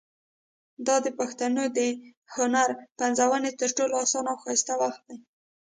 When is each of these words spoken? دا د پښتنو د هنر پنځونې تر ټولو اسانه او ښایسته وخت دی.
دا 0.87 0.95
د 1.05 1.07
پښتنو 1.19 1.63
د 1.77 1.79
هنر 2.35 2.69
پنځونې 2.99 3.49
تر 3.59 3.69
ټولو 3.77 3.93
اسانه 4.03 4.29
او 4.31 4.39
ښایسته 4.43 4.73
وخت 4.81 5.01
دی. 5.07 5.17